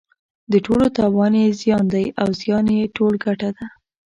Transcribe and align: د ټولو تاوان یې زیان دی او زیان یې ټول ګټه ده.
د 0.51 0.53
ټولو 0.65 0.85
تاوان 0.97 1.33
یې 1.41 1.55
زیان 1.61 1.85
دی 1.93 2.05
او 2.21 2.27
زیان 2.41 2.65
یې 2.77 2.83
ټول 2.95 3.13
ګټه 3.25 3.49
ده. 3.57 3.65